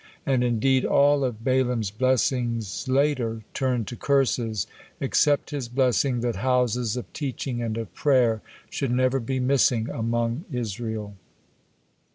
And 0.25 0.43
indeed 0.43 0.83
all 0.83 1.23
of 1.23 1.43
Balaam's 1.43 1.91
blessing 1.91 2.59
later 2.87 3.43
turned 3.53 3.85
to 3.89 3.95
curses, 3.95 4.65
except 4.99 5.51
his 5.51 5.69
blessing 5.69 6.21
that 6.21 6.37
houses 6.37 6.97
of 6.97 7.13
teaching 7.13 7.61
and 7.61 7.77
of 7.77 7.93
prayer 7.93 8.41
should 8.71 8.89
never 8.89 9.19
be 9.19 9.39
missing 9.39 9.89
among 9.91 10.45
Israel. 10.51 11.13